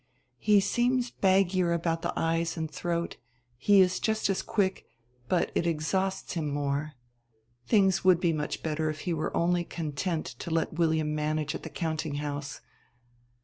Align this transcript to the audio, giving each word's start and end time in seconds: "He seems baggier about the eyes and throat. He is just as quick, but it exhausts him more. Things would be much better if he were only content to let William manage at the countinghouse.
"He 0.39 0.59
seems 0.59 1.11
baggier 1.11 1.71
about 1.73 2.01
the 2.01 2.11
eyes 2.17 2.57
and 2.57 2.71
throat. 2.71 3.17
He 3.55 3.81
is 3.81 3.99
just 3.99 4.31
as 4.31 4.41
quick, 4.41 4.87
but 5.29 5.51
it 5.53 5.67
exhausts 5.67 6.33
him 6.33 6.49
more. 6.51 6.93
Things 7.67 8.03
would 8.03 8.19
be 8.19 8.33
much 8.33 8.63
better 8.63 8.89
if 8.89 9.01
he 9.01 9.13
were 9.13 9.37
only 9.37 9.63
content 9.63 10.25
to 10.39 10.49
let 10.49 10.73
William 10.73 11.13
manage 11.13 11.53
at 11.53 11.61
the 11.61 11.69
countinghouse. 11.69 12.61